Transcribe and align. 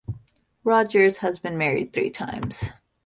Rogers 0.63 1.17
has 1.19 1.37
been 1.37 1.59
married 1.59 1.93
three 1.93 2.09
times. 2.09 2.71